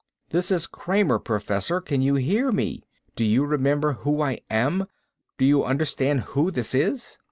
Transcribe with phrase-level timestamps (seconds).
[0.31, 1.79] "This is Kramer, Professor.
[1.79, 2.81] Can you hear me?
[3.15, 4.87] Do you remember who I am?
[5.37, 7.19] Do you understand who this is?"